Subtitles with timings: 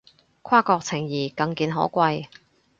[0.41, 2.25] 跨國情誼更見可貴